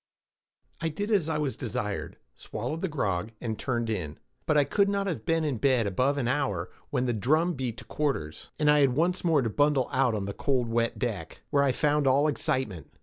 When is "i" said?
0.81-0.89, 1.29-1.37, 4.57-4.63, 8.67-8.79, 11.61-11.71